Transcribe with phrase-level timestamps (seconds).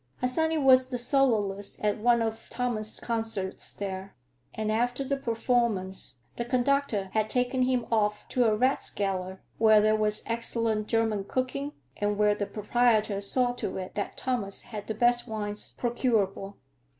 [0.19, 4.15] Harsanyi was the soloist at one of Thomas's concerts there,
[4.51, 9.95] and after the performance the conductor had taken him off to a Rathskeller where there
[9.95, 14.95] was excellent German cooking, and where the proprietor saw to it that Thomas had the
[14.95, 16.57] best wines procurable.